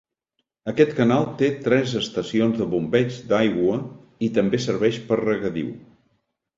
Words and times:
Aquest 0.71 0.95
canal 0.99 1.27
té 1.41 1.49
tres 1.67 1.93
estacions 2.01 2.59
de 2.63 2.69
bombeig 2.73 3.21
d'aigua 3.35 3.79
i 4.31 4.35
també 4.41 4.65
serveix 4.69 5.03
per 5.13 5.25
regadiu. 5.27 5.75